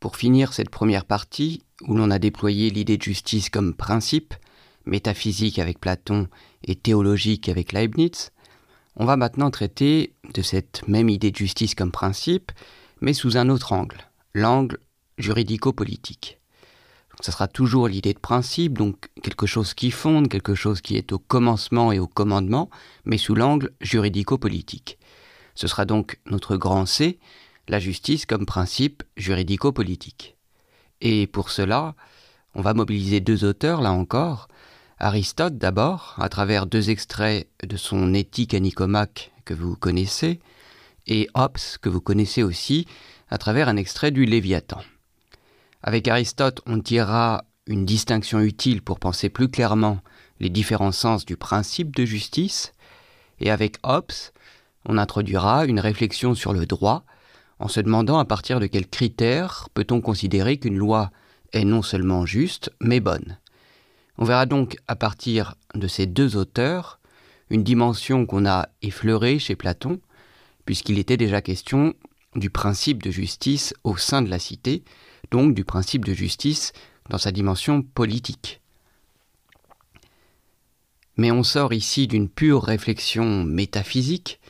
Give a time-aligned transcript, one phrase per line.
[0.00, 4.34] Pour finir cette première partie, où l'on a déployé l'idée de justice comme principe,
[4.86, 6.26] métaphysique avec Platon
[6.64, 8.30] et théologique avec Leibniz,
[8.96, 12.50] on va maintenant traiter de cette même idée de justice comme principe,
[13.02, 14.78] mais sous un autre angle, l'angle
[15.18, 16.40] juridico-politique.
[17.20, 21.12] Ce sera toujours l'idée de principe, donc quelque chose qui fonde, quelque chose qui est
[21.12, 22.70] au commencement et au commandement,
[23.04, 24.98] mais sous l'angle juridico-politique.
[25.54, 27.18] Ce sera donc notre grand C,
[27.70, 30.36] la justice comme principe juridico-politique.
[31.00, 31.94] Et pour cela,
[32.54, 34.48] on va mobiliser deux auteurs, là encore.
[34.98, 40.40] Aristote d'abord, à travers deux extraits de son Éthique à Nicomaque que vous connaissez,
[41.06, 42.86] et Hobbes que vous connaissez aussi,
[43.30, 44.82] à travers un extrait du Léviathan.
[45.84, 50.00] Avec Aristote, on tirera une distinction utile pour penser plus clairement
[50.40, 52.72] les différents sens du principe de justice,
[53.38, 54.10] et avec Hobbes,
[54.86, 57.04] on introduira une réflexion sur le droit,
[57.60, 61.12] en se demandant à partir de quels critères peut-on considérer qu'une loi
[61.52, 63.38] est non seulement juste, mais bonne.
[64.18, 66.98] On verra donc à partir de ces deux auteurs
[67.50, 70.00] une dimension qu'on a effleurée chez Platon,
[70.64, 71.94] puisqu'il était déjà question
[72.34, 74.82] du principe de justice au sein de la cité,
[75.30, 76.72] donc du principe de justice
[77.08, 78.60] dans sa dimension politique.
[81.16, 84.40] Mais on sort ici d'une pure réflexion métaphysique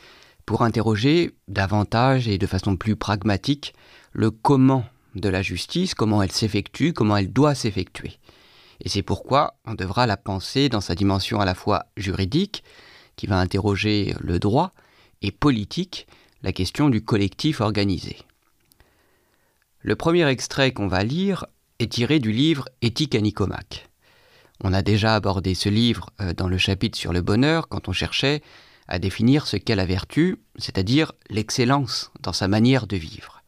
[0.45, 3.73] pour interroger davantage et de façon plus pragmatique
[4.13, 8.19] le comment de la justice, comment elle s'effectue, comment elle doit s'effectuer.
[8.83, 12.63] Et c'est pourquoi on devra la penser dans sa dimension à la fois juridique,
[13.15, 14.73] qui va interroger le droit,
[15.21, 16.07] et politique,
[16.41, 18.17] la question du collectif organisé.
[19.81, 21.45] Le premier extrait qu'on va lire
[21.79, 23.89] est tiré du livre Éthique à Nicomaque.
[24.63, 27.93] On a déjà abordé ce livre euh, dans le chapitre sur le bonheur quand on
[27.93, 28.41] cherchait
[28.91, 33.41] à définir ce qu'est la vertu, c'est-à-dire l'excellence dans sa manière de vivre.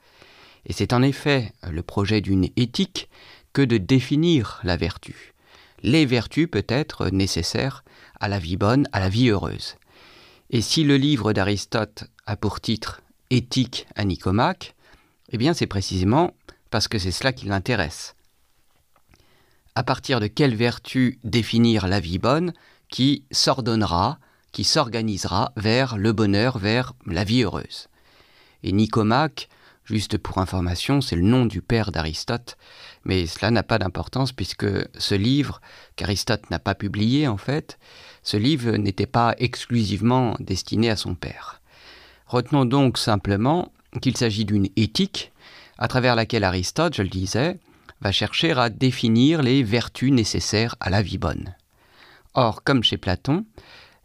[0.65, 3.09] Et c'est en effet le projet d'une éthique
[3.51, 5.33] que de définir la vertu.
[5.81, 7.83] Les vertus peut-être nécessaires
[8.21, 9.75] à la vie bonne, à la vie heureuse.
[10.49, 14.75] Et si le livre d'Aristote a pour titre Éthique à Nicomaque,
[15.33, 16.33] eh bien c'est précisément
[16.69, 18.15] parce que c'est cela qui l'intéresse.
[19.75, 22.53] À partir de quelle vertu définir la vie bonne
[22.87, 24.19] qui s'ordonnera
[24.53, 27.89] qui s'organisera vers le bonheur, vers la vie heureuse.
[28.63, 29.49] Et Nicomaque,
[29.83, 32.55] juste pour information, c'est le nom du père d'Aristote,
[33.03, 35.59] mais cela n'a pas d'importance puisque ce livre,
[35.97, 37.77] qu'Aristote n'a pas publié en fait,
[38.21, 41.61] ce livre n'était pas exclusivement destiné à son père.
[42.27, 45.33] Retenons donc simplement qu'il s'agit d'une éthique
[45.77, 47.57] à travers laquelle Aristote, je le disais,
[48.01, 51.55] va chercher à définir les vertus nécessaires à la vie bonne.
[52.33, 53.45] Or, comme chez Platon,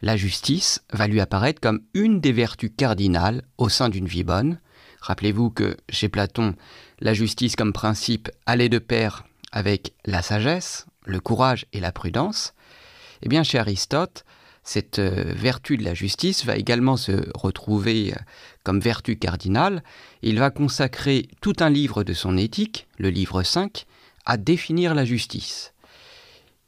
[0.02, 4.60] la justice va lui apparaître comme une des vertus cardinales au sein d'une vie bonne.
[5.00, 6.54] Rappelez-vous que chez Platon,
[7.00, 12.54] la justice comme principe allait de pair avec la sagesse, le courage et la prudence.
[13.22, 14.24] Eh bien, chez Aristote,
[14.62, 18.16] cette euh, vertu de la justice va également se retrouver euh,
[18.64, 19.82] comme vertu cardinale.
[20.22, 23.86] Il va consacrer tout un livre de son éthique, le livre 5,
[24.26, 25.72] à définir la justice.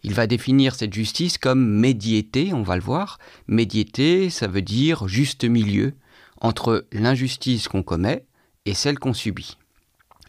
[0.02, 3.18] Il va définir cette justice comme médiété, on va le voir.
[3.46, 5.94] Médiété, ça veut dire juste milieu
[6.40, 8.24] entre l'injustice qu'on commet
[8.64, 9.58] et celle qu'on subit.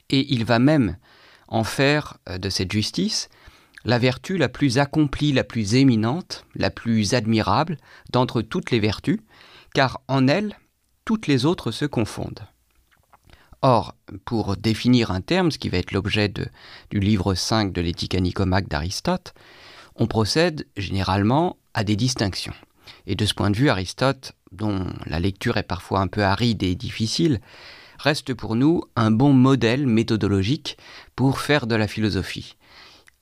[0.10, 0.98] Et il va même
[1.48, 3.30] en faire euh, de cette justice
[3.84, 7.78] la vertu la plus accomplie, la plus éminente, la plus admirable
[8.12, 9.20] d'entre toutes les vertus,
[9.74, 10.56] car en elle,
[11.04, 12.48] toutes les autres se confondent.
[13.64, 13.96] Or,
[14.26, 16.30] pour définir un terme, ce qui va être l'objet
[16.90, 19.34] du livre 5 de l'éthique anicomaque d'Aristote,
[19.96, 22.54] on procède généralement à des distinctions.
[23.08, 26.64] Et de ce point de vue, Aristote, dont la lecture est parfois un peu aride
[26.64, 27.40] et difficile,
[27.98, 30.78] reste pour nous un bon modèle méthodologique
[31.16, 32.56] pour faire de la philosophie.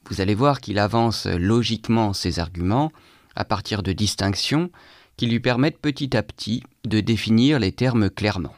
[0.10, 2.92] Vous allez voir qu'il avance logiquement ses arguments
[3.36, 4.72] à partir de distinctions
[5.18, 8.56] qui lui permettent petit à petit de définir les termes clairement.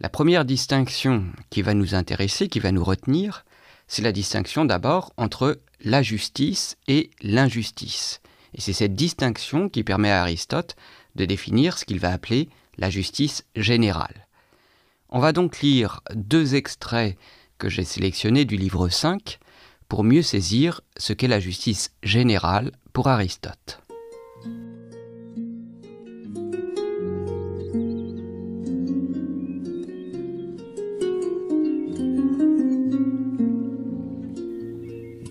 [0.00, 3.44] La première distinction qui va nous intéresser, qui va nous retenir,
[3.86, 8.20] c'est la distinction d'abord entre la justice et l'injustice.
[8.54, 10.76] Et c'est cette distinction qui permet à Aristote
[11.16, 12.48] de définir ce qu'il va appeler
[12.78, 14.26] la justice générale.
[15.08, 17.16] On va donc lire deux extraits
[17.58, 19.38] que j'ai sélectionnés du livre 5
[19.88, 23.83] pour mieux saisir ce qu'est la justice générale pour Aristote.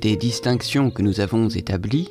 [0.04, 2.10] Des distinctions que nous avons établies,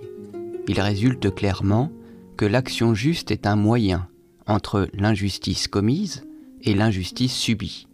[0.66, 1.92] il résulte clairement
[2.38, 4.08] que l'action juste est un moyen
[4.46, 6.24] entre l'injustice commise
[6.62, 7.88] et l'injustice subie,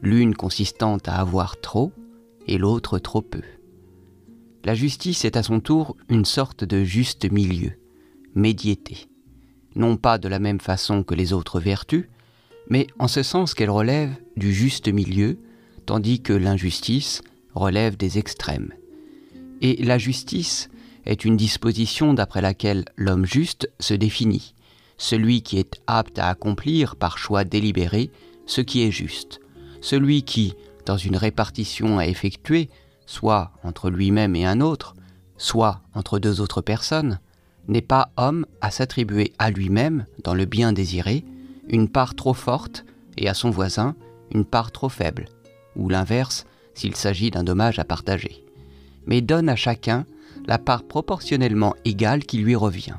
[0.00, 1.90] l'une consistant à avoir trop,
[2.46, 3.42] et l'autre trop peu.
[4.64, 7.72] La justice est à son tour une sorte de juste milieu,
[8.36, 9.08] médiété,
[9.74, 12.06] non pas de la même façon que les autres vertus,
[12.70, 15.36] mais en ce sens qu'elle relève du juste milieu,
[15.84, 17.22] tandis que l'injustice
[17.56, 18.72] relève des extrêmes.
[19.62, 20.68] Et la justice
[21.06, 24.54] est une disposition d'après laquelle l'homme juste se définit,
[24.98, 28.10] celui qui est apte à accomplir par choix délibéré
[28.44, 29.40] ce qui est juste,
[29.80, 30.54] celui qui,
[30.84, 32.70] dans une répartition à effectuer,
[33.06, 34.96] soit entre lui-même et un autre,
[35.36, 37.20] soit entre deux autres personnes,
[37.68, 41.24] n'est pas homme à s'attribuer à lui-même, dans le bien désiré,
[41.68, 42.84] une part trop forte
[43.16, 43.94] et à son voisin
[44.32, 45.26] une part trop faible,
[45.76, 48.41] ou l'inverse s'il s'agit d'un dommage à partager,
[49.06, 50.06] mais donne à chacun
[50.46, 52.96] la part proportionnellement égale qui lui revient,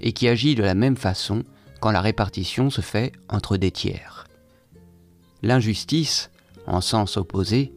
[0.00, 1.44] et qui agit de la même façon
[1.80, 4.26] quand la répartition se fait entre des tiers.
[5.42, 6.30] L'injustice,
[6.66, 7.72] en sens opposé,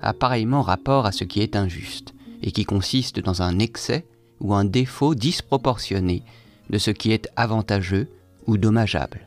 [0.00, 4.04] a pareillement rapport à ce qui est injuste, et qui consiste dans un excès
[4.40, 6.22] ou un défaut disproportionné
[6.70, 8.08] de ce qui est avantageux
[8.46, 9.26] ou dommageable.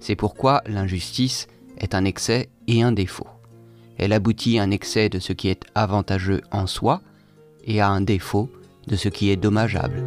[0.00, 1.46] C'est pourquoi l'injustice
[1.78, 3.28] est un excès et un défaut.
[3.98, 7.00] Elle aboutit à un excès de ce qui est avantageux en soi
[7.64, 8.50] et à un défaut
[8.86, 10.02] de ce qui est dommageable.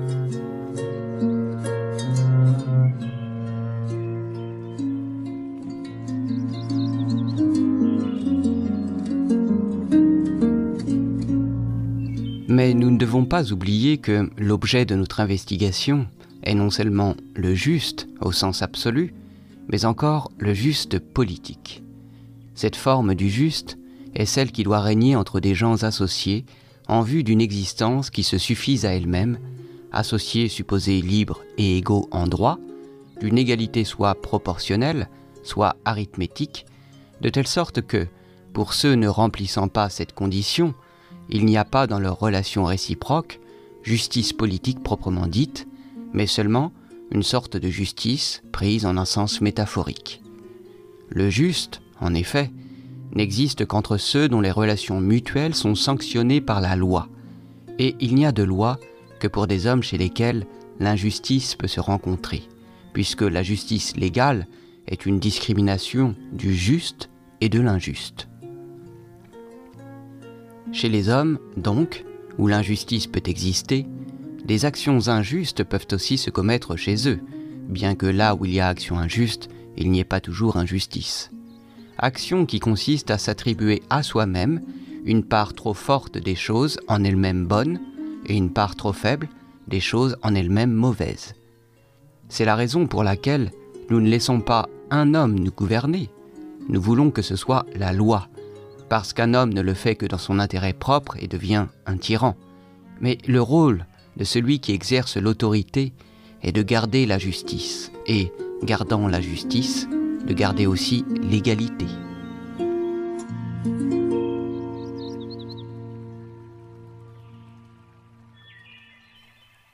[12.48, 16.08] Mais nous ne devons pas oublier que l'objet de notre investigation
[16.44, 19.14] est non seulement le juste au sens absolu,
[19.68, 21.84] mais encore le juste politique.
[22.54, 23.78] Cette forme du juste
[24.14, 26.46] est celle qui doit régner entre des gens associés
[26.88, 29.40] en vue d'une existence qui se suffise à elle-même,
[29.92, 32.60] associés supposés libres et égaux en droit,
[33.20, 35.10] d'une égalité soit proportionnelle,
[35.44, 36.66] soit arithmétique,
[37.22, 38.08] de telle sorte que,
[38.54, 40.74] pour ceux ne remplissant pas cette condition,
[41.30, 43.40] il n'y a pas dans leur relation réciproque
[43.86, 45.68] justice politique proprement dite,
[46.12, 46.72] mais seulement
[47.12, 50.22] une sorte de justice prise en un sens métaphorique.
[51.10, 52.52] Le juste, en effet,
[53.14, 57.08] n'existe qu'entre ceux dont les relations mutuelles sont sanctionnées par la loi,
[57.80, 58.80] et il n'y a de loi
[59.20, 60.46] que pour des hommes chez lesquels
[60.80, 62.44] l'injustice peut se rencontrer,
[62.94, 64.48] puisque la justice légale
[64.88, 67.10] est une discrimination du juste
[67.42, 68.28] et de l'injuste.
[70.72, 72.06] Chez les hommes, donc,
[72.38, 73.86] où l'injustice peut exister,
[74.46, 77.20] des actions injustes peuvent aussi se commettre chez eux,
[77.70, 81.32] bien que là où il y a action injuste, il n'y ait pas toujours injustice.
[81.98, 84.62] Action qui consiste à s'attribuer à soi-même
[85.06, 87.80] une part trop forte des choses en elles-mêmes bonnes
[88.26, 89.30] et une part trop faible
[89.68, 91.36] des choses en elles-mêmes mauvaises.
[92.28, 93.52] C'est la raison pour laquelle
[93.90, 96.10] nous ne laissons pas un homme nous gouverner.
[96.68, 98.28] Nous voulons que ce soit la loi,
[98.90, 102.36] parce qu'un homme ne le fait que dans son intérêt propre et devient un tyran.
[103.00, 103.86] Mais le rôle
[104.18, 105.94] de celui qui exerce l'autorité
[106.42, 108.32] est de garder la justice, et,
[108.64, 109.88] gardant la justice,
[110.26, 111.86] de garder aussi l'égalité.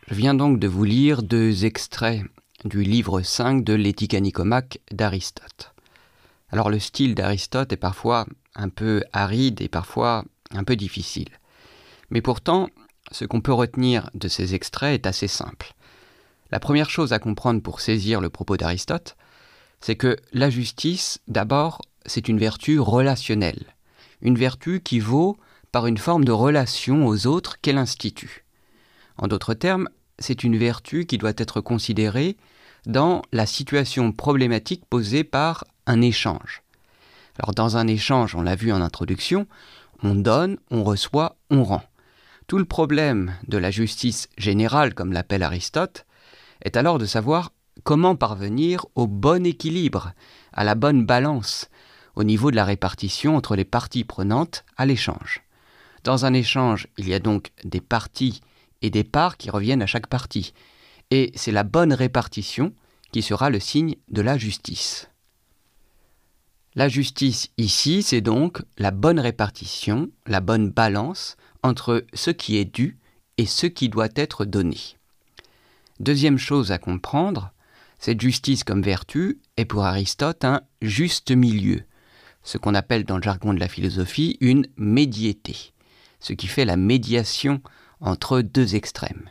[0.08, 2.24] Je viens donc de vous lire deux extraits
[2.66, 5.74] du livre 5 de l'Éthique Nicomaque d'Aristote.
[6.52, 8.26] Alors le style d'Aristote est parfois
[8.56, 11.30] un peu aride et parfois un peu difficile.
[12.10, 12.70] Mais pourtant,
[13.12, 15.74] ce qu'on peut retenir de ces extraits est assez simple.
[16.52, 19.16] La première chose à comprendre pour saisir le propos d'Aristote,
[19.82, 23.76] c'est que la justice, d'abord, c'est une vertu relationnelle,
[24.22, 25.38] une vertu qui vaut
[25.72, 28.46] par une forme de relation aux autres qu'elle institue.
[29.18, 32.38] En d'autres termes, c'est une vertu qui doit être considérée
[32.86, 36.64] dans la situation problématique posée par un échange.
[37.40, 39.48] Alors dans un échange, on l'a vu en introduction,
[40.04, 41.84] on donne, on reçoit, on rend.
[42.48, 46.06] Tout le problème de la justice générale, comme l'appelle Aristote,
[46.64, 47.52] est alors de savoir
[47.84, 50.14] comment parvenir au bon équilibre,
[50.54, 51.70] à la bonne balance,
[52.16, 55.44] au niveau de la répartition entre les parties prenantes à l'échange.
[56.04, 58.42] Dans un échange, il y a donc des parties
[58.82, 60.54] et des parts qui reviennent à chaque partie,
[61.12, 62.74] et c'est la bonne répartition
[63.12, 65.10] qui sera le signe de la justice.
[66.74, 72.66] La justice ici, c'est donc la bonne répartition, la bonne balance entre ce qui est
[72.66, 72.98] dû
[73.38, 74.78] et ce qui doit être donné.
[76.00, 77.52] Deuxième chose à comprendre,
[78.02, 81.84] cette justice comme vertu est pour Aristote un juste milieu,
[82.42, 85.56] ce qu'on appelle dans le jargon de la philosophie une médiété,
[86.20, 87.62] ce qui fait la médiation
[88.00, 89.30] entre deux extrêmes.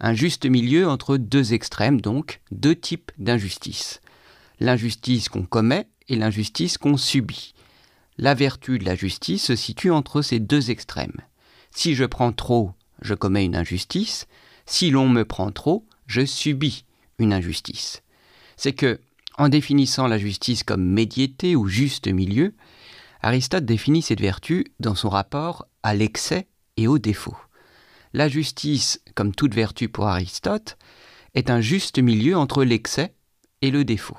[0.00, 4.00] Un juste milieu entre deux extrêmes, donc deux types d'injustice.
[4.58, 7.54] L'injustice qu'on commet et l'injustice qu'on subit.
[8.16, 11.20] La vertu de la justice se situe entre ces deux extrêmes.
[11.70, 14.26] Si je prends trop, je commets une injustice.
[14.66, 16.84] Si l'on me prend trop, je subis
[17.20, 18.02] une injustice.
[18.58, 19.00] C'est que,
[19.38, 22.54] en définissant la justice comme médiété ou juste milieu,
[23.22, 27.36] Aristote définit cette vertu dans son rapport à l'excès et au défaut.
[28.12, 30.76] La justice, comme toute vertu pour Aristote,
[31.34, 33.14] est un juste milieu entre l'excès
[33.62, 34.18] et le défaut.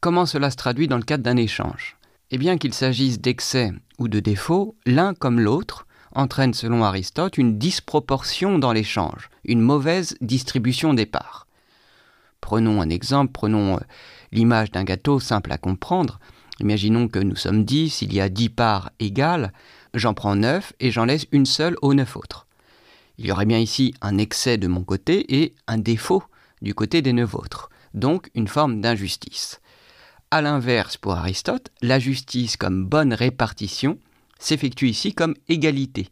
[0.00, 1.96] Comment cela se traduit dans le cadre d'un échange?
[2.30, 7.58] Eh bien qu'il s'agisse d'excès ou de défaut, l'un comme l'autre entraîne selon Aristote une
[7.58, 11.45] disproportion dans l'échange, une mauvaise distribution des parts.
[12.46, 13.80] Prenons un exemple, prenons euh,
[14.30, 16.20] l'image d'un gâteau simple à comprendre.
[16.60, 19.52] Imaginons que nous sommes dix, il y a dix parts égales,
[19.94, 22.46] j'en prends neuf et j'en laisse une seule aux neuf autres.
[23.18, 26.22] Il y aurait bien ici un excès de mon côté et un défaut
[26.62, 29.60] du côté des neuf autres, donc une forme d'injustice.
[30.30, 33.98] A l'inverse, pour Aristote, la justice comme bonne répartition
[34.38, 36.10] s'effectue ici comme égalité.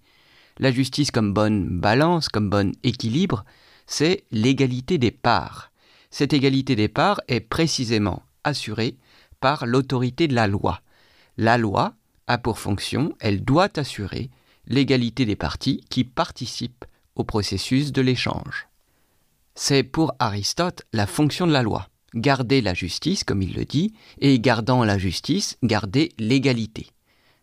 [0.58, 3.44] La justice comme bonne balance, comme bon équilibre,
[3.86, 5.70] c'est l'égalité des parts.
[6.16, 8.98] Cette égalité des parts est précisément assurée
[9.40, 10.80] par l'autorité de la loi.
[11.36, 11.96] La loi
[12.28, 14.30] a pour fonction, elle doit assurer
[14.68, 16.84] l'égalité des parties qui participent
[17.16, 18.68] au processus de l'échange.
[19.56, 23.92] C'est pour Aristote la fonction de la loi, garder la justice, comme il le dit,
[24.20, 26.86] et gardant la justice, garder l'égalité.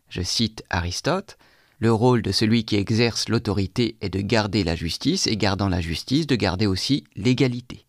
[0.08, 1.36] Je cite Aristote,
[1.78, 5.82] le rôle de celui qui exerce l'autorité est de garder la justice, et gardant la
[5.82, 7.84] justice, de garder aussi l'égalité.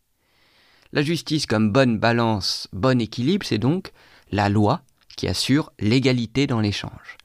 [0.96, 3.92] La justice comme bonne balance, bon équilibre, c'est donc
[4.32, 4.84] la loi
[5.18, 7.18] qui assure l'égalité dans l'échange.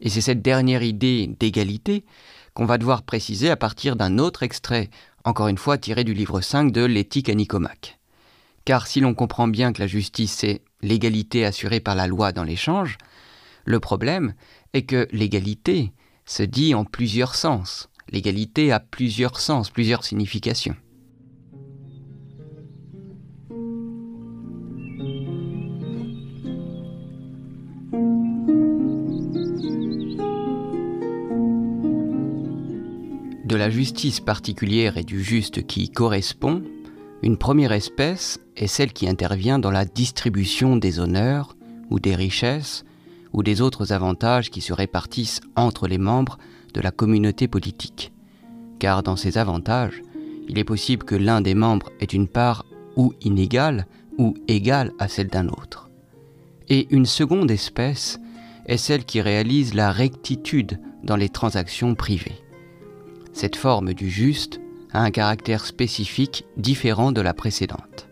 [0.00, 2.04] Et c'est cette dernière idée d'égalité
[2.54, 4.90] qu'on va devoir préciser à partir d'un autre extrait,
[5.24, 7.98] encore une fois tiré du livre 5 de l'éthique à Nicomaque.
[8.64, 12.44] Car si l'on comprend bien que la justice c'est l'égalité assurée par la loi dans
[12.44, 12.96] l'échange,
[13.64, 14.34] le problème
[14.72, 15.92] est que l'égalité
[16.26, 17.88] se dit en plusieurs sens.
[18.08, 20.76] L'égalité a plusieurs sens, plusieurs significations.
[33.56, 36.62] De la justice particulière et du juste qui y correspond,
[37.22, 41.56] une première espèce est celle qui intervient dans la distribution des honneurs
[41.88, 42.84] ou des richesses
[43.32, 46.36] ou des autres avantages qui se répartissent entre les membres
[46.74, 48.12] de la communauté politique.
[48.78, 50.02] Car dans ces avantages,
[50.50, 53.86] il est possible que l'un des membres ait une part ou inégale
[54.18, 55.88] ou égale à celle d'un autre.
[56.68, 58.20] Et une seconde espèce
[58.66, 62.42] est celle qui réalise la rectitude dans les transactions privées.
[63.36, 64.62] Cette forme du juste
[64.94, 68.08] a un caractère spécifique différent de la précédente.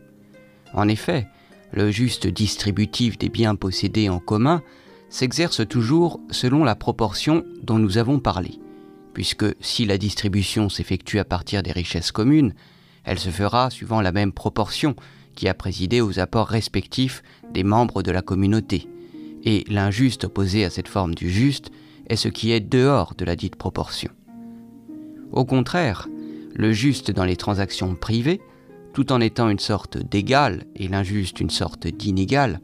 [0.74, 1.26] En effet,
[1.72, 4.60] le juste distributif des biens possédés en commun
[5.08, 8.58] s'exerce toujours selon la proportion dont nous avons parlé,
[9.14, 12.52] puisque si la distribution s'effectue à partir des richesses communes,
[13.04, 14.94] elle se fera suivant la même proportion
[15.34, 18.90] qui a présidé aux apports respectifs des membres de la communauté,
[19.42, 21.70] et l'injuste opposé à cette forme du juste
[22.10, 24.10] est ce qui est dehors de la dite proportion.
[25.32, 26.08] Au contraire,
[26.54, 28.40] le juste dans les transactions privées,
[28.92, 32.60] tout en étant une sorte d'égal et l'injuste une sorte d'inégal,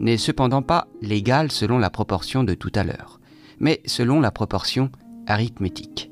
[0.00, 3.20] n'est cependant pas l'égal selon la proportion de tout à l'heure,
[3.58, 4.90] mais selon la proportion
[5.26, 6.10] arithmétique.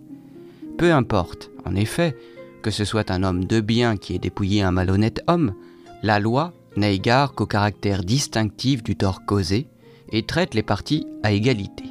[0.78, 2.16] Peu importe, en effet,
[2.62, 5.54] que ce soit un homme de bien qui ait dépouillé un malhonnête homme,
[6.02, 9.66] la loi n'a égard qu'au caractère distinctif du tort causé
[10.12, 11.84] et traite les parties à égalité,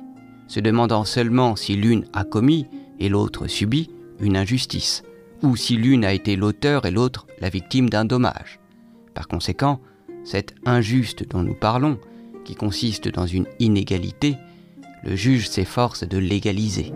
[0.47, 2.65] se demandant seulement si l'une a commis
[2.99, 3.89] et l'autre subi
[4.19, 5.03] une injustice,
[5.43, 8.59] ou si l'une a été l'auteur et l'autre la victime d'un dommage.
[9.13, 9.79] Par conséquent,
[10.23, 11.99] cette injuste dont nous parlons,
[12.43, 14.37] qui consiste dans une inégalité,
[15.03, 16.91] le juge s'efforce de l'égaliser.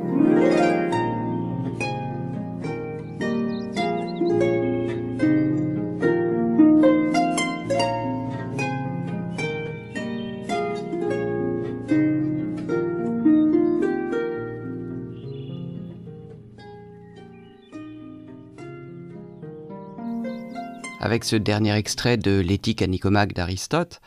[21.06, 22.88] Avec ce dernier extrait de l'éthique à
[23.26, 24.00] d'Aristote,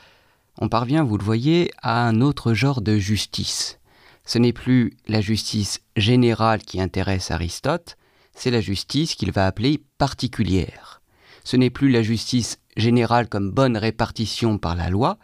[0.57, 3.79] on parvient, vous le voyez, à un autre genre de justice.
[4.25, 7.99] Ce n'est plus la justice générale qui intéresse Aristote,
[8.35, 11.03] c'est la justice qu'il va appeler particulière.
[11.45, 15.19] Ce n'est plus la justice générale comme bonne répartition par la loi,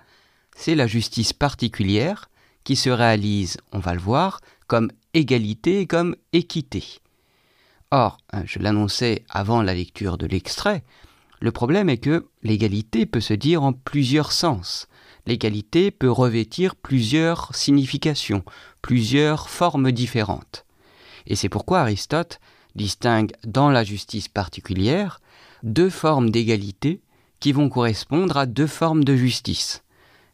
[0.54, 2.28] c'est la justice particulière
[2.64, 6.84] qui se réalise, on va le voir, comme égalité et comme équité.
[7.90, 10.84] Or, je l'annonçais avant la lecture de l'extrait,
[11.42, 14.86] le problème est que l'égalité peut se dire en plusieurs sens.
[15.26, 18.44] l'égalité peut revêtir plusieurs significations,
[18.80, 20.64] plusieurs formes différentes.
[21.26, 22.38] Et c'est pourquoi Aristote
[22.76, 25.20] distingue dans la justice particulière
[25.64, 27.00] deux formes d'égalité
[27.40, 29.82] qui vont correspondre à deux formes de justice.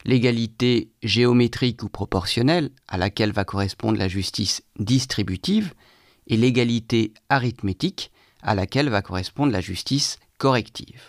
[0.04, 5.72] L'égalité géométrique ou proportionnelle, à laquelle va correspondre la justice distributive,
[6.26, 8.10] et l'égalité arithmétique,
[8.42, 11.02] à laquelle va correspondre la justice corrective.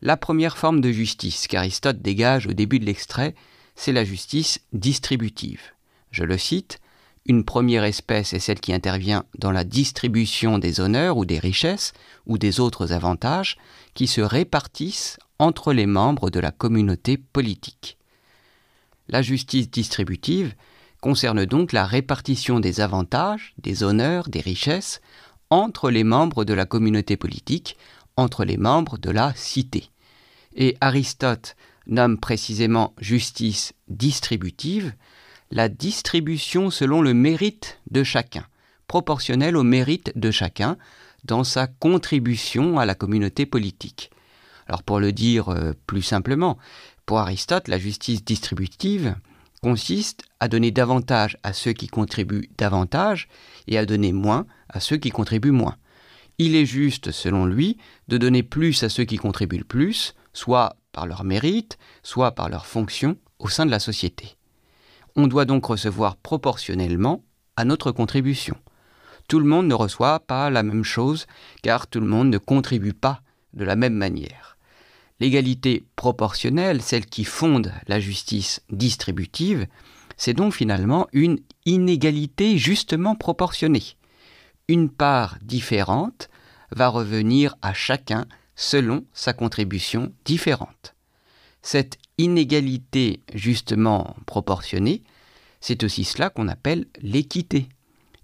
[0.00, 3.34] La première forme de justice qu'Aristote dégage au début de l'extrait,
[3.76, 5.62] c'est la justice distributive.
[6.10, 6.78] Je le cite,
[7.26, 11.92] une première espèce est celle qui intervient dans la distribution des honneurs ou des richesses
[12.26, 13.56] ou des autres avantages
[13.94, 17.96] qui se répartissent entre les membres de la communauté politique.
[19.08, 20.54] La justice distributive
[21.00, 25.00] concerne donc la répartition des avantages, des honneurs, des richesses
[25.50, 27.76] entre les membres de la communauté politique,
[28.16, 29.90] entre les membres de la cité
[30.54, 31.56] et Aristote
[31.86, 34.94] nomme précisément justice distributive
[35.50, 38.46] la distribution selon le mérite de chacun,
[38.88, 40.76] proportionnelle au mérite de chacun
[41.24, 44.10] dans sa contribution à la communauté politique.
[44.66, 46.58] Alors pour le dire euh, plus simplement,
[47.06, 49.14] pour Aristote, la justice distributive
[49.62, 53.28] consiste à donner davantage à ceux qui contribuent davantage
[53.68, 55.76] et à donner moins à ceux qui contribuent moins.
[56.38, 60.76] Il est juste, selon lui, de donner plus à ceux qui contribuent le plus, soit
[60.92, 64.36] par leur mérite, soit par leur fonction au sein de la société.
[65.16, 67.22] On doit donc recevoir proportionnellement
[67.56, 68.56] à notre contribution.
[69.28, 71.26] Tout le monde ne reçoit pas la même chose
[71.62, 73.22] car tout le monde ne contribue pas
[73.52, 74.58] de la même manière.
[75.20, 79.66] L'égalité proportionnelle, celle qui fonde la justice distributive,
[80.16, 83.96] c'est donc finalement une inégalité justement proportionnée.
[84.68, 86.30] Une part différente
[86.70, 90.94] va revenir à chacun selon sa contribution différente.
[91.60, 95.02] Cette inégalité justement proportionnée,
[95.60, 97.68] c'est aussi cela qu'on appelle l'équité.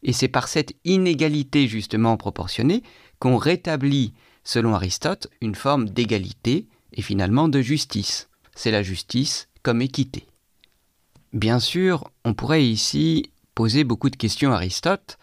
[0.03, 2.83] Et c'est par cette inégalité justement proportionnée
[3.19, 8.29] qu'on rétablit, selon Aristote, une forme d'égalité et finalement de justice.
[8.55, 10.27] C'est la justice comme équité.
[11.33, 15.19] Bien sûr, on pourrait ici poser beaucoup de questions à Aristote,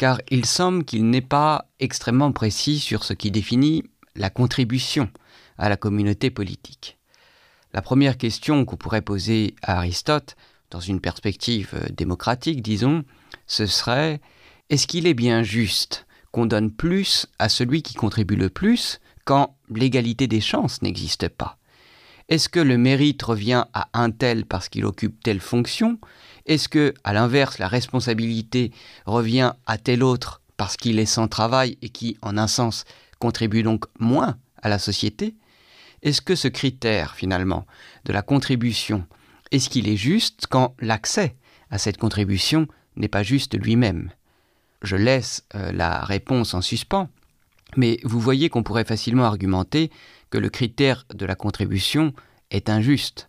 [0.00, 3.84] car il semble qu'il n'est pas extrêmement précis sur ce qui définit
[4.16, 5.10] la contribution
[5.58, 6.96] à la communauté politique.
[7.74, 10.36] La première question qu'on pourrait poser à Aristote,
[10.70, 13.04] dans une perspective euh, démocratique, disons,
[13.46, 14.22] ce serait
[14.70, 19.54] est-ce qu'il est bien juste qu'on donne plus à celui qui contribue le plus quand
[19.68, 21.58] l'égalité des chances n'existe pas?
[22.30, 25.98] Est-ce que le mérite revient à un tel parce qu'il occupe telle fonction?
[26.46, 28.70] Est-ce que, à l'inverse, la responsabilité
[29.04, 32.84] revient à tel autre parce qu'il est sans travail et qui, en un sens,
[33.18, 35.34] contribue donc moins à la société?
[36.02, 37.66] Est-ce que ce critère, finalement,
[38.04, 39.04] de la contribution,
[39.50, 41.34] est-ce qu'il est juste quand l'accès
[41.70, 44.10] à cette contribution n'est pas juste lui-même?
[44.82, 47.08] Je laisse euh, la réponse en suspens,
[47.76, 49.90] mais vous voyez qu'on pourrait facilement argumenter
[50.30, 52.12] que le critère de la contribution
[52.50, 53.28] est injuste.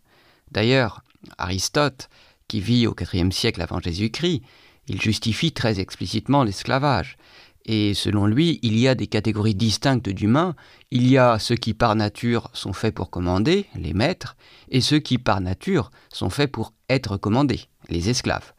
[0.52, 1.04] D'ailleurs,
[1.38, 2.10] Aristote,
[2.48, 4.42] qui vit au IVe siècle avant Jésus-Christ,
[4.88, 7.18] il justifie très explicitement l'esclavage.
[7.66, 10.56] Et selon lui, il y a des catégories distinctes d'humains.
[10.90, 14.36] Il y a ceux qui par nature sont faits pour commander, les maîtres,
[14.70, 18.54] et ceux qui par nature sont faits pour être commandés, les esclaves.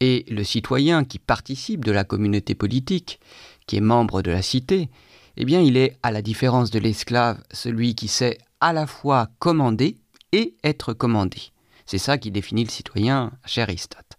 [0.00, 3.20] Et le citoyen qui participe de la communauté politique,
[3.66, 4.90] qui est membre de la cité,
[5.36, 9.28] eh bien il est, à la différence de l'esclave, celui qui sait à la fois
[9.38, 9.96] commander
[10.32, 11.52] et être commandé.
[11.86, 14.18] C'est ça qui définit le citoyen chez Aristote.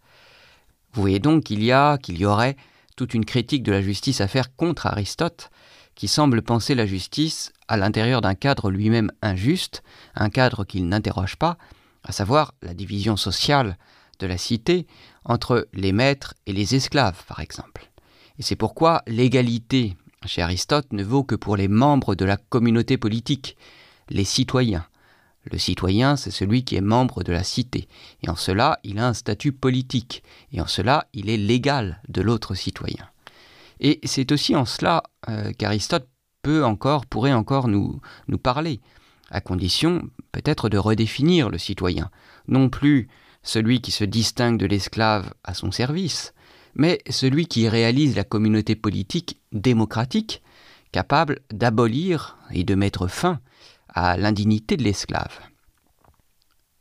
[0.94, 2.56] Vous voyez donc qu'il y a, qu'il y aurait
[2.96, 5.50] toute une critique de la justice à faire contre Aristote,
[5.96, 9.84] qui semble penser la justice à l'intérieur d'un cadre lui-même injuste,
[10.16, 11.58] un cadre qu'il n'interroge pas,
[12.04, 13.78] à savoir la division sociale
[14.20, 14.88] de la cité
[15.26, 17.90] entre les maîtres et les esclaves, par exemple.
[18.40, 19.96] Et c'est pourquoi l'égalité
[20.28, 23.58] chez Aristote ne vaut que pour les membres de la communauté politique,
[24.10, 24.86] les citoyens,
[25.52, 27.88] le citoyen, c'est celui qui est membre de la cité,
[28.22, 32.22] et en cela, il a un statut politique, et en cela, il est l'égal de
[32.22, 33.10] l'autre citoyen.
[33.80, 36.08] Et c'est aussi en cela euh, qu'Aristote
[36.42, 38.80] peut encore, pourrait encore nous, nous parler,
[39.30, 42.10] à condition peut-être de redéfinir le citoyen,
[42.48, 43.10] non plus
[43.42, 46.34] celui qui se distingue de l'esclave à son service,
[46.76, 50.42] mais celui qui réalise la communauté politique démocratique,
[50.92, 53.40] capable d'abolir et de mettre fin
[53.90, 55.40] à l'indignité de l'esclave.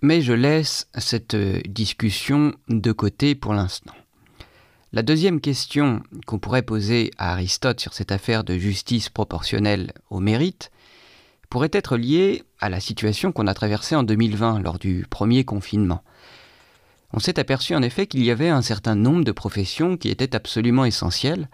[0.00, 1.36] Mais je laisse cette
[1.68, 3.94] discussion de côté pour l'instant.
[4.94, 10.20] La deuxième question qu'on pourrait poser à Aristote sur cette affaire de justice proportionnelle au
[10.20, 10.70] mérite
[11.48, 16.02] pourrait être lié à la situation qu'on a traversée en 2020 lors du premier confinement.
[17.12, 20.34] On s'est aperçu en effet qu'il y avait un certain nombre de professions qui étaient
[20.34, 21.48] absolument essentielles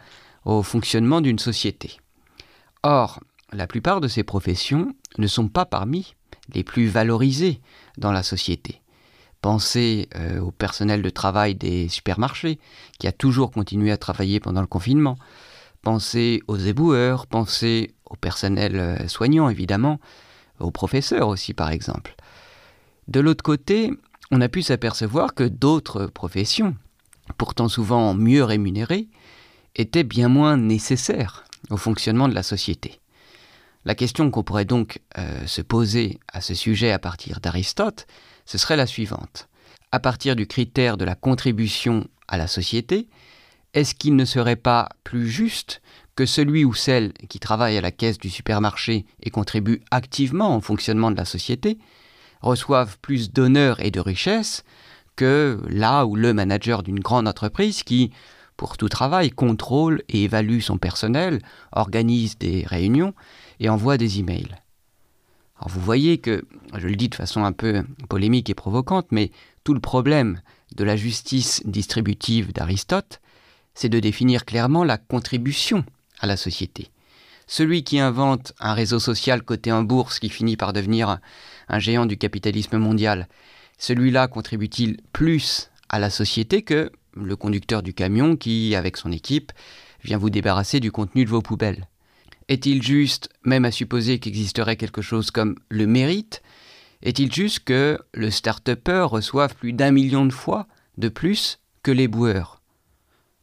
[0.44, 1.98] au fonctionnement d'une société.
[2.82, 3.20] Or,
[3.52, 6.14] la plupart de ces professions ne sont pas parmi
[6.54, 7.60] les plus valorisées
[7.96, 8.80] dans la société.
[9.40, 12.58] Pensez euh, au personnel de travail des supermarchés,
[12.98, 15.18] qui a toujours continué à travailler pendant le confinement.
[15.82, 20.00] Pensez aux éboueurs, pensez au personnel euh, soignant évidemment,
[20.60, 22.14] aux professeurs aussi par exemple.
[23.06, 23.92] De l'autre côté,
[24.30, 26.76] on a pu s'apercevoir que d'autres professions,
[27.36, 29.08] pourtant souvent mieux rémunérées,
[29.76, 33.00] étaient bien moins nécessaires au fonctionnement de la société.
[33.84, 38.06] La question qu'on pourrait donc euh, se poser à ce sujet à partir d'Aristote,
[38.44, 39.48] ce serait la suivante.
[39.92, 43.08] À partir du critère de la contribution à la société,
[43.74, 45.80] est-ce qu'il ne serait pas plus juste
[46.16, 50.60] que celui ou celle qui travaille à la caisse du supermarché et contribue activement au
[50.60, 51.78] fonctionnement de la société
[52.40, 54.64] reçoivent plus d'honneur et de richesse
[55.16, 58.12] que là ou le manager d'une grande entreprise qui,
[58.56, 61.40] pour tout travail, contrôle et évalue son personnel,
[61.72, 63.14] organise des réunions
[63.60, 64.54] et envoie des emails.
[65.58, 66.44] Alors vous voyez que,
[66.76, 69.32] je le dis de façon un peu polémique et provocante, mais
[69.64, 70.40] tout le problème
[70.76, 73.20] de la justice distributive d'Aristote,
[73.74, 75.84] c'est de définir clairement la contribution
[76.20, 76.90] à la société.
[77.46, 81.18] Celui qui invente un réseau social coté en bourse qui finit par devenir
[81.68, 83.28] un géant du capitalisme mondial,
[83.78, 89.52] celui-là contribue-t-il plus à la société que le conducteur du camion qui, avec son équipe,
[90.02, 91.88] vient vous débarrasser du contenu de vos poubelles?
[92.48, 96.42] Est-il juste, même à supposer qu'existerait quelque chose comme le mérite,
[97.02, 102.08] est-il juste que le start-upper reçoive plus d'un million de fois de plus que les
[102.08, 102.60] boueurs?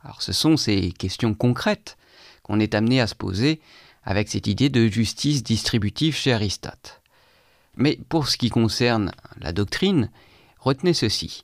[0.01, 1.97] Alors ce sont ces questions concrètes
[2.43, 3.61] qu'on est amené à se poser
[4.03, 7.01] avec cette idée de justice distributive chez Aristote.
[7.77, 10.09] Mais pour ce qui concerne la doctrine,
[10.59, 11.43] retenez ceci.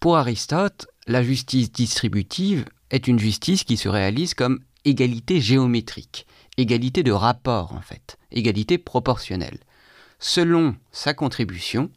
[0.00, 7.02] Pour Aristote, la justice distributive est une justice qui se réalise comme égalité géométrique, égalité
[7.02, 9.58] de rapport en fait, égalité proportionnelle.
[10.18, 11.90] Selon sa contribution,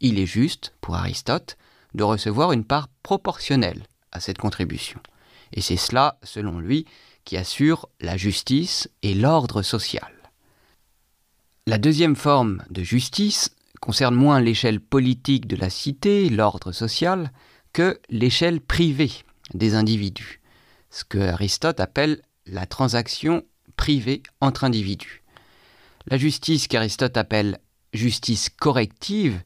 [0.00, 1.56] il est juste, pour Aristote,
[1.94, 5.00] de recevoir une part proportionnelle à cette contribution.
[5.52, 6.86] Et c'est cela, selon lui,
[7.24, 10.13] qui assure la justice et l'ordre social.
[11.66, 17.32] La deuxième forme de justice concerne moins l'échelle politique de la cité, l'ordre social,
[17.72, 19.12] que l'échelle privée
[19.54, 20.42] des individus,
[20.90, 23.44] ce que Aristote appelle la transaction
[23.76, 25.22] privée entre individus.
[26.06, 27.58] La justice qu'Aristote appelle
[27.94, 29.42] justice corrective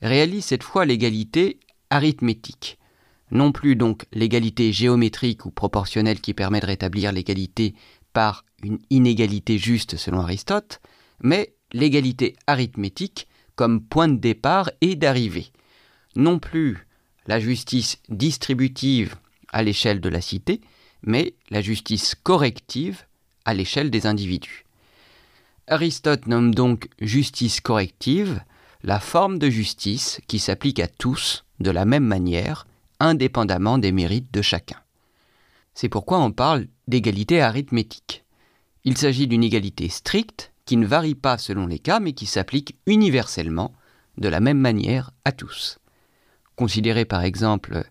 [0.00, 2.78] réalise cette fois l'égalité arithmétique,
[3.30, 7.74] non plus donc l'égalité géométrique ou proportionnelle qui permet de rétablir l'égalité
[8.14, 10.80] par une inégalité juste selon Aristote,
[11.20, 15.52] mais l'égalité arithmétique comme point de départ et d'arrivée.
[16.16, 16.86] Non plus
[17.26, 19.16] la justice distributive
[19.52, 20.60] à l'échelle de la cité,
[21.02, 23.04] mais la justice corrective
[23.44, 24.64] à l'échelle des individus.
[25.66, 28.40] Aristote nomme donc justice corrective
[28.82, 32.66] la forme de justice qui s'applique à tous de la même manière,
[33.00, 34.78] indépendamment des mérites de chacun.
[35.74, 38.24] C'est pourquoi on parle d'égalité arithmétique.
[38.84, 42.76] Il s'agit d'une égalité stricte qui ne varie pas selon les cas mais qui s'applique
[42.84, 43.72] universellement
[44.18, 45.78] de la même manière à tous.
[46.56, 47.84] Considérez par exemple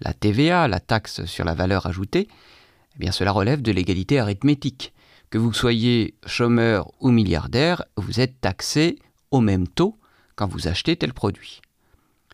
[0.00, 4.94] la TVA, la taxe sur la valeur ajoutée, eh bien cela relève de l'égalité arithmétique.
[5.28, 8.98] Que vous soyez chômeur ou milliardaire, vous êtes taxé
[9.30, 9.98] au même taux
[10.34, 11.60] quand vous achetez tel produit.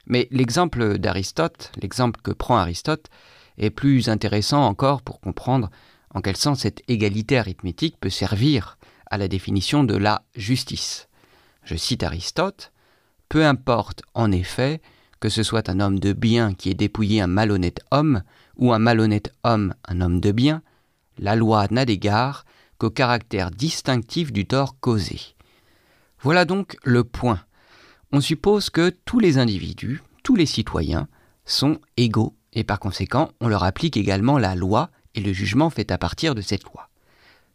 [0.06, 3.08] Mais l'exemple d'Aristote, l'exemple que prend Aristote,
[3.56, 5.70] est plus intéressant encore pour comprendre
[6.14, 8.77] en quel sens cette égalité arithmétique peut servir
[9.10, 11.08] à la définition de la justice.
[11.64, 12.72] Je cite Aristote,
[13.28, 14.80] Peu importe en effet
[15.20, 18.22] que ce soit un homme de bien qui ait dépouillé un malhonnête homme,
[18.56, 20.62] ou un malhonnête homme un homme de bien,
[21.18, 22.44] la loi n'a d'égard
[22.78, 25.20] qu'au caractère distinctif du tort causé.
[26.20, 27.40] Voilà donc le point.
[28.12, 31.08] On suppose que tous les individus, tous les citoyens,
[31.44, 35.90] sont égaux, et par conséquent on leur applique également la loi et le jugement fait
[35.90, 36.87] à partir de cette loi.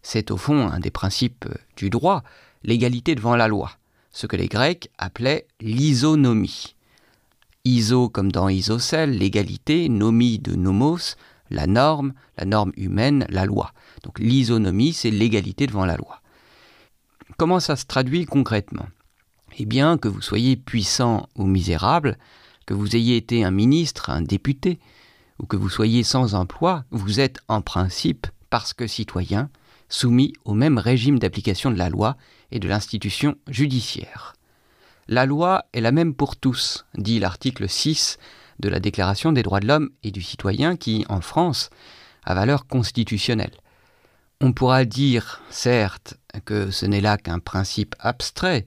[0.04, 2.24] C'est au fond un des principes du droit,
[2.64, 3.72] l'égalité devant la loi,
[4.12, 6.76] ce que les Grecs appelaient l'isonomie.
[7.66, 11.16] Iso comme dans isocèle, l'égalité, nomie de nomos,
[11.50, 13.74] la norme, la norme humaine, la loi.
[14.04, 16.22] Donc l'isonomie, c'est l'égalité devant la loi.
[17.38, 18.88] Comment ça se traduit concrètement?
[19.58, 22.18] Eh bien, que vous soyez puissant ou misérable,
[22.66, 24.80] que vous ayez été un ministre, un député,
[25.40, 29.50] ou que vous soyez sans emploi, vous êtes en principe, parce que citoyen,
[29.90, 32.18] soumis au même régime d'application de la loi
[32.52, 34.34] et de l'institution judiciaire.
[35.08, 38.18] La loi est la même pour tous, dit l'article 6
[38.60, 41.70] de la Déclaration des droits de l'homme et du citoyen qui, en France,
[42.24, 43.52] a valeur constitutionnelle.
[44.40, 46.16] On pourra dire, certes,
[46.46, 48.66] que ce n'est là qu'un principe abstrait,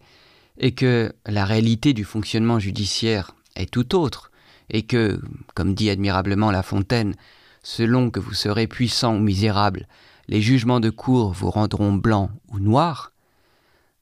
[0.58, 4.30] et que la réalité du fonctionnement judiciaire est tout autre,
[4.70, 5.20] et que,
[5.54, 7.14] comme dit admirablement La Fontaine,
[7.62, 9.86] selon que vous serez puissant ou misérable,
[10.28, 13.12] les jugements de cour vous rendront blanc ou noir,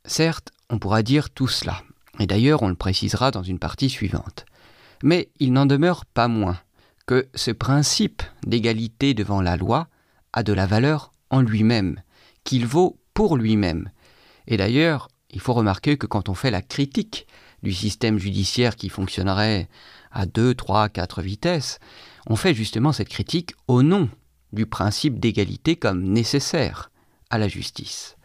[0.04, 1.82] certes, on pourra dire tout cela,
[2.18, 4.46] et d'ailleurs on le précisera dans une partie suivante.
[5.02, 6.58] Mais il n'en demeure pas moins
[7.06, 9.88] que ce principe d'égalité devant la loi
[10.32, 12.00] a de la valeur en lui-même,
[12.44, 13.90] qu'il vaut pour lui-même.
[14.46, 17.26] Et d'ailleurs, il faut remarquer que quand on fait la critique
[17.62, 19.68] du système judiciaire qui fonctionnerait
[20.12, 21.78] à 2, 3, 4 vitesses,
[22.26, 24.08] on fait justement cette critique au nom
[24.54, 26.90] du principe d'égalité comme nécessaire
[27.30, 28.16] à la justice.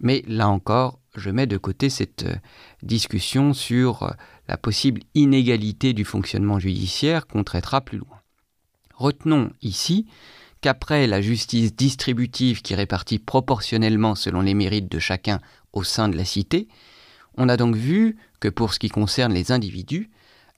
[0.00, 2.34] Mais là encore, je mets de côté cette euh,
[2.82, 4.10] discussion sur euh,
[4.48, 8.18] la possible inégalité du fonctionnement judiciaire qu'on traitera plus loin.
[8.94, 10.06] Retenons ici
[10.60, 15.40] qu'après la justice distributive qui répartit proportionnellement selon les mérites de chacun
[15.72, 16.68] au sein de la cité,
[17.36, 20.10] on a donc vu que pour ce qui concerne les individus,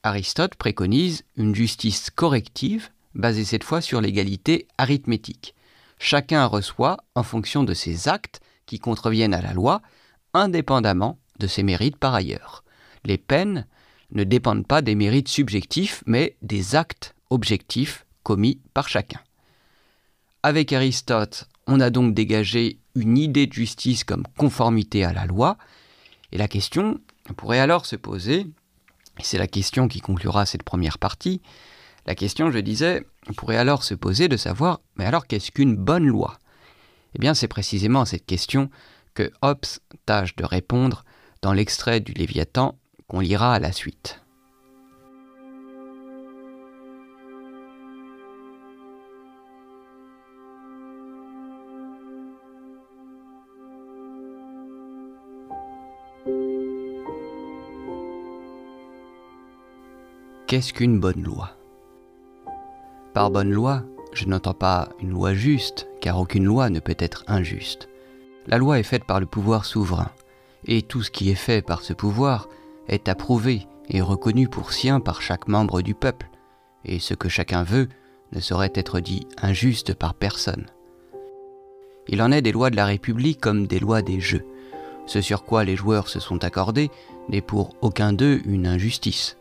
[0.03, 5.55] Aristote préconise une justice corrective basée cette fois sur l'égalité arithmétique.
[5.99, 9.83] Chacun reçoit en fonction de ses actes qui contreviennent à la loi,
[10.33, 12.65] indépendamment de ses mérites par ailleurs.
[13.05, 13.67] Les peines
[14.13, 19.21] ne dépendent pas des mérites subjectifs, mais des actes objectifs commis par chacun.
[20.43, 25.57] Avec Aristote, on a donc dégagé une idée de justice comme conformité à la loi,
[26.33, 27.01] et la question
[27.37, 28.41] pourrait alors se poser,
[29.19, 31.41] et c'est la question qui conclura cette première partie,
[32.07, 36.07] la question, je disais, pourrait alors se poser de savoir, mais alors qu'est-ce qu'une bonne
[36.07, 36.39] loi?
[37.15, 38.71] Eh bien, c'est précisément à cette question
[39.15, 39.65] que Hobbes
[40.05, 41.05] tâche de répondre
[41.41, 42.77] dans l'extrait du Léviathan
[43.09, 44.21] qu'on lira à la suite.
[60.47, 61.57] Qu'est-ce qu'une bonne loi?
[63.15, 67.23] Par bonne loi, je n'entends pas une loi juste, car aucune loi ne peut être
[67.29, 67.89] injuste.
[68.49, 70.11] La loi est faite par le pouvoir souverain,
[70.67, 72.49] et tout ce qui est fait par ce pouvoir
[72.89, 76.29] est approuvé et reconnu pour sien par chaque membre du peuple,
[76.85, 77.89] et ce que chacun veut
[78.33, 80.67] ne saurait être dit injuste par personne.
[82.09, 84.45] Il en est des lois de la République comme des lois des jeux.
[85.07, 86.91] Ce sur quoi les joueurs se sont accordés
[87.29, 89.37] n'est pour aucun d'eux une injustice.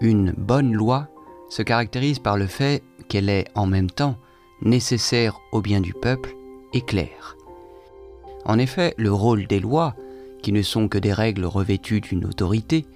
[0.00, 1.08] Une bonne loi
[1.48, 4.16] se caractérise par le fait qu'elle est en même temps
[4.62, 6.34] nécessaire au bien du peuple
[6.72, 7.36] et claire.
[8.44, 9.94] En effet, le rôle des lois,
[10.42, 12.86] qui ne sont que des règles revêtues d'une autorité,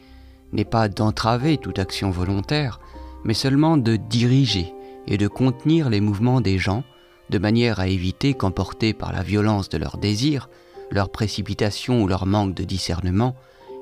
[0.52, 2.80] n'est pas d'entraver toute action volontaire,
[3.24, 4.74] mais seulement de diriger
[5.06, 6.84] et de contenir les mouvements des gens,
[7.30, 10.48] de manière à éviter qu'emportés par la violence de leurs désirs,
[10.90, 13.34] leur précipitation ou leur manque de discernement,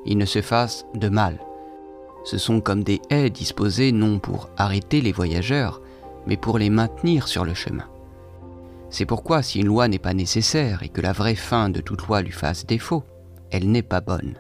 [0.05, 1.39] ils ne se fassent de mal,
[2.27, 5.81] ce sont comme des haies disposées non pour arrêter les voyageurs,
[6.27, 7.87] mais pour les maintenir sur le chemin.
[8.91, 12.05] C'est pourquoi si une loi n'est pas nécessaire et que la vraie fin de toute
[12.05, 13.05] loi lui fasse défaut,
[13.53, 14.35] elle n'est pas bonne.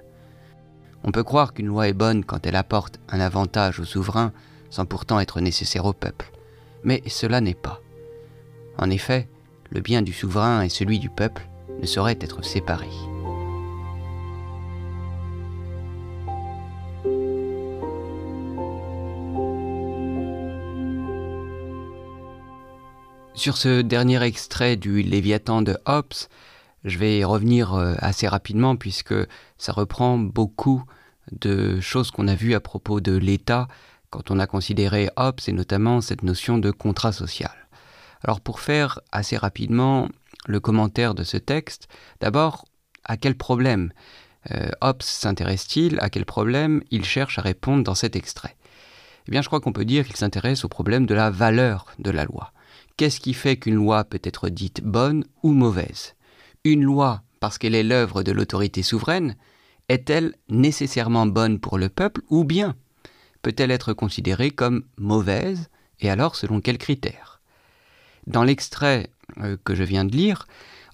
[1.05, 4.33] On peut croire qu'une loi est bonne quand elle apporte un avantage au souverain
[4.68, 6.33] sans pourtant être nécessaire au peuple,
[6.83, 7.81] mais cela n'est pas.
[8.79, 9.29] En effet,
[9.70, 11.49] le bien du souverain et celui du peuple
[11.81, 13.15] ne sauraient être séparés.
[23.37, 26.14] Sur ce dernier extrait du Léviathan de Hobbes,
[26.85, 29.14] je vais revenir euh, assez rapidement puisque
[29.59, 30.83] ça reprend beaucoup
[31.33, 33.68] de choses qu'on a vues à propos de l'État
[34.09, 37.53] quand on a considéré Hobbes et notamment cette notion de contrat social.
[38.22, 40.09] Alors pour faire assez rapidement
[40.46, 41.88] le commentaire de ce texte,
[42.20, 42.64] d'abord,
[43.05, 43.92] à quel problème
[44.51, 46.01] euh, Hobbes s'intéresse-t-il?
[46.01, 48.57] À quel problème il cherche à répondre dans cet extrait?
[49.29, 52.11] Eh bien je crois qu'on peut dire qu'il s'intéresse au problème de la valeur de
[52.11, 52.55] la loi.
[52.96, 56.14] Qu'est-ce qui fait qu'une loi peut être dite bonne ou mauvaise?
[56.64, 59.37] Une loi, parce qu'elle est l'œuvre de l'autorité souveraine,
[59.90, 62.74] est-elle nécessairement bonne pour le peuple ou bien
[63.42, 65.68] peut-elle être considérée comme mauvaise
[66.00, 67.42] et alors selon quels critères?
[68.26, 70.46] Dans l'extrait euh, que je viens de lire,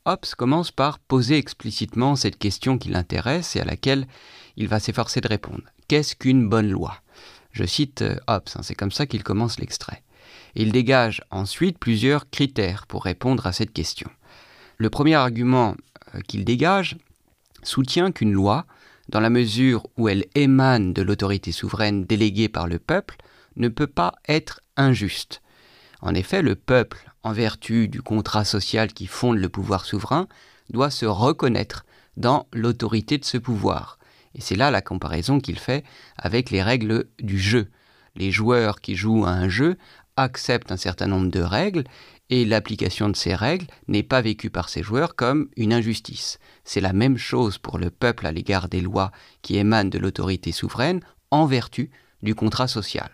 [0.04, 4.08] Hobbes commence par poser explicitement cette question qui l'intéresse et à laquelle
[4.56, 5.62] il va s'efforcer de répondre.
[5.86, 6.96] Qu'est-ce qu'une bonne loi?
[7.52, 10.02] Je cite euh, Hobbes, hein, c'est comme ça qu'il commence l'extrait.
[10.54, 14.10] Il dégage ensuite plusieurs critères pour répondre à cette question.
[14.78, 15.76] Le premier argument
[16.14, 16.96] euh, qu'il dégage
[17.62, 18.66] soutient qu'une loi,
[19.08, 23.16] dans la mesure où elle émane de l'autorité souveraine déléguée par le peuple,
[23.56, 25.42] ne peut pas être injuste.
[26.00, 30.26] En effet, le peuple, en vertu du contrat social qui fonde le pouvoir souverain,
[30.70, 31.84] doit se reconnaître
[32.16, 33.98] dans l'autorité de ce pouvoir.
[34.34, 35.84] Et c'est là la comparaison qu'il fait
[36.16, 37.68] avec les règles du jeu.
[38.16, 39.76] Les joueurs qui jouent à un jeu
[40.16, 41.84] acceptent un certain nombre de règles
[42.30, 46.38] et l'application de ces règles n'est pas vécue par ces joueurs comme une injustice.
[46.64, 50.52] C'est la même chose pour le peuple à l'égard des lois qui émanent de l'autorité
[50.52, 51.90] souveraine en vertu
[52.22, 53.10] du contrat social.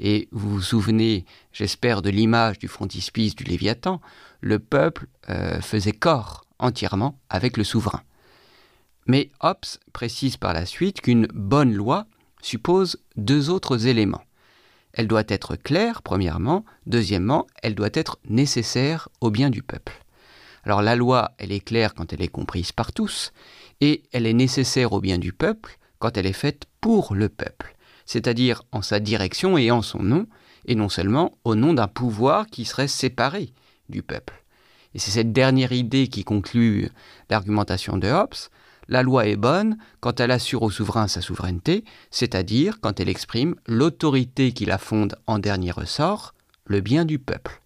[0.00, 4.00] Et vous vous souvenez, j'espère, de l'image du frontispice du Léviathan,
[4.40, 8.02] le peuple euh, faisait corps entièrement avec le souverain.
[9.06, 12.06] Mais Hobbes précise par la suite qu'une bonne loi
[12.42, 14.22] suppose deux autres éléments.
[14.92, 16.64] Elle doit être claire, premièrement.
[16.86, 20.04] Deuxièmement, elle doit être nécessaire au bien du peuple.
[20.64, 23.32] Alors la loi, elle est claire quand elle est comprise par tous,
[23.80, 27.74] et elle est nécessaire au bien du peuple quand elle est faite pour le peuple,
[28.06, 30.26] c'est-à-dire en sa direction et en son nom,
[30.66, 33.52] et non seulement au nom d'un pouvoir qui serait séparé
[33.88, 34.44] du peuple.
[34.94, 36.90] Et c'est cette dernière idée qui conclut
[37.30, 38.34] l'argumentation de Hobbes,
[38.88, 43.54] la loi est bonne quand elle assure au souverain sa souveraineté, c'est-à-dire quand elle exprime
[43.66, 47.62] l'autorité qui la fonde en dernier ressort, le bien du peuple.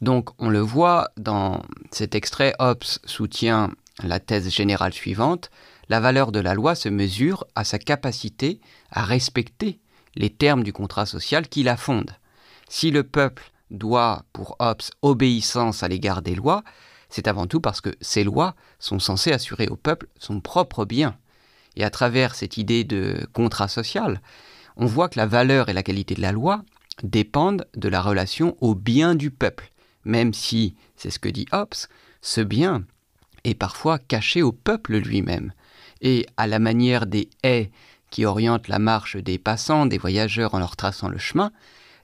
[0.00, 3.70] Donc on le voit dans cet extrait, Hobbes soutient
[4.02, 5.50] la thèse générale suivante,
[5.88, 9.80] la valeur de la loi se mesure à sa capacité à respecter
[10.14, 12.10] les termes du contrat social qui la fonde.
[12.68, 16.62] Si le peuple doit, pour Hobbes, obéissance à l'égard des lois,
[17.16, 21.16] c'est avant tout parce que ces lois sont censées assurer au peuple son propre bien.
[21.74, 24.20] Et à travers cette idée de contrat social,
[24.76, 26.62] on voit que la valeur et la qualité de la loi
[27.02, 29.70] dépendent de la relation au bien du peuple,
[30.04, 31.88] même si, c'est ce que dit Hobbes,
[32.20, 32.84] ce bien
[33.44, 35.54] est parfois caché au peuple lui-même.
[36.02, 37.70] Et à la manière des haies
[38.10, 41.50] qui orientent la marche des passants, des voyageurs en leur traçant le chemin,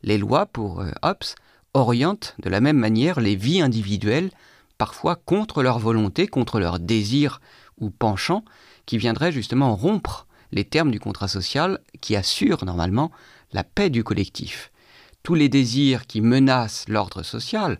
[0.03, 1.37] les lois, pour euh, Hobbes,
[1.75, 4.31] orientent de la même manière les vies individuelles
[4.78, 7.40] parfois contre leur volonté, contre leur désir
[7.80, 8.44] ou penchant,
[8.87, 13.11] qui viendraient justement rompre les termes du contrat social qui assure normalement
[13.52, 14.70] la paix du collectif.
[15.22, 17.78] Tous les désirs qui menacent l'ordre social,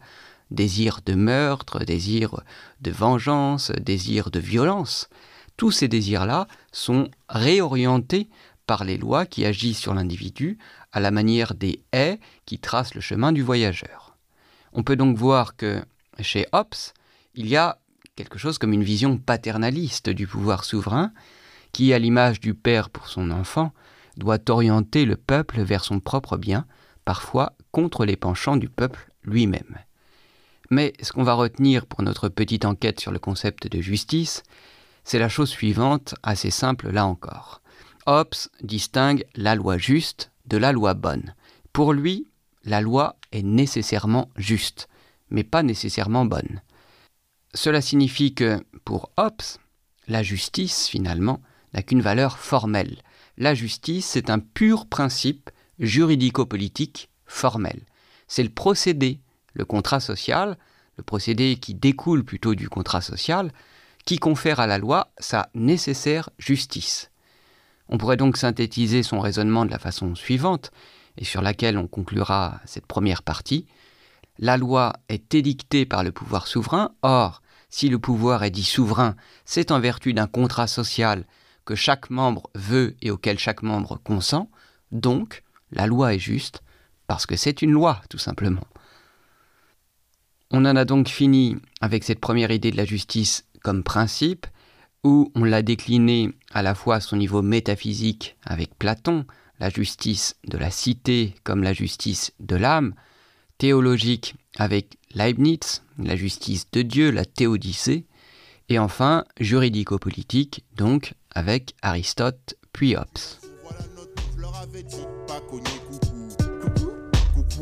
[0.51, 2.41] désirs de meurtre, désirs
[2.81, 5.09] de vengeance, désirs de violence,
[5.57, 8.29] tous ces désirs-là sont réorientés
[8.67, 10.59] par les lois qui agissent sur l'individu
[10.93, 14.17] à la manière des haies qui tracent le chemin du voyageur.
[14.73, 15.83] On peut donc voir que
[16.21, 16.75] chez Hobbes,
[17.35, 17.79] il y a
[18.17, 21.13] quelque chose comme une vision paternaliste du pouvoir souverain
[21.73, 23.73] qui, à l'image du père pour son enfant,
[24.17, 26.67] doit orienter le peuple vers son propre bien,
[27.05, 29.79] parfois contre les penchants du peuple lui-même.
[30.71, 34.43] Mais ce qu'on va retenir pour notre petite enquête sur le concept de justice,
[35.05, 37.61] c'est la chose suivante, assez simple là encore.
[38.07, 41.35] Hobbes distingue la loi juste de la loi bonne.
[41.73, 42.27] Pour lui,
[42.65, 44.89] la loi est nécessairement juste
[45.33, 46.61] mais pas nécessairement bonne.
[47.55, 49.43] Cela signifie que, pour Hobbes,
[50.07, 51.41] la justice, finalement,
[51.75, 52.99] n'a qu'une valeur formelle.
[53.39, 57.81] La justice, c'est un pur principe juridico-politique formel.
[58.29, 59.21] C'est le procédé,
[59.55, 60.59] le contrat social,
[60.97, 63.53] le procédé qui découle plutôt du contrat social,
[64.05, 67.11] qui confère à la loi sa nécessaire justice.
[67.89, 70.71] On pourrait donc synthétiser son raisonnement de la façon suivante,
[71.19, 73.67] et sur laquelle on conclura cette première partie
[74.39, 79.17] la loi est édictée par le pouvoir souverain, or, si le pouvoir est dit souverain,
[79.45, 81.25] c'est en vertu d'un contrat social
[81.65, 84.51] que chaque membre veut et auquel chaque membre consent,
[84.91, 86.63] donc la loi est juste,
[87.07, 88.67] parce que c'est une loi, tout simplement.
[90.51, 94.47] On en a donc fini avec cette première idée de la justice comme principe,
[95.05, 99.25] où on l'a déclinée à la fois à son niveau métaphysique avec Platon,
[99.59, 102.95] la justice de la cité comme la justice de l'âme,
[103.63, 108.07] théologique avec Leibniz, la justice de Dieu, la théodicée,
[108.69, 113.07] et enfin juridico-politique, donc avec Aristote puis Hobbes.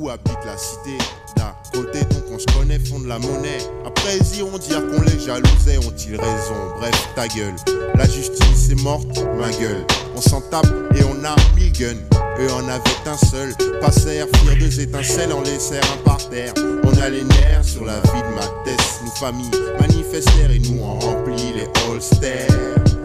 [0.00, 0.96] Coucou habite la cité
[1.36, 3.58] d'un côté, donc on se connaît, fond de la monnaie.
[3.84, 6.54] Après, ils iront dire qu'on les jalousait, ont-ils raison?
[6.78, 7.54] Bref, ta gueule.
[7.94, 9.84] La justice est morte, ma gueule.
[10.16, 12.00] On s'en tape et on a mille guns.
[12.40, 13.54] Eux en avaient un seul.
[13.80, 16.54] Passèrent, firent deux étincelles, en laissèrent un par terre.
[16.56, 19.00] On a les nerfs sur la vie de ma tête.
[19.04, 22.48] Nous familles manifestèrent et nous en remplit les holsters.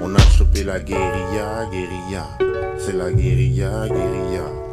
[0.02, 2.28] On a chopé la guérilla, guérilla.
[2.78, 4.65] C'est la guérilla, guérilla.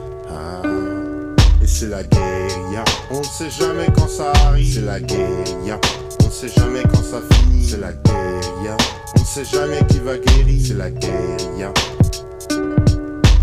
[1.74, 2.84] C'est la guérilla.
[3.10, 4.74] On ne sait jamais quand ça arrive.
[4.74, 5.80] C'est la guérilla.
[6.20, 7.66] On ne sait jamais quand ça finit.
[7.66, 8.76] C'est la guérilla.
[9.16, 10.60] On ne sait jamais qui va guérir.
[10.64, 11.72] C'est la guérilla.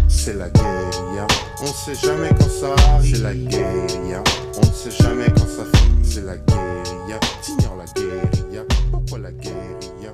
[0.08, 1.28] C'est la guérilla.
[1.62, 3.16] On ne sait jamais quand ça arrive.
[3.16, 4.24] C'est la guérilla.
[4.56, 6.10] On ne sait jamais quand ça finit.
[6.10, 7.20] C'est la guérilla.
[7.42, 8.64] T'ignores la guérilla.
[8.92, 10.14] Pourquoi la guérilla?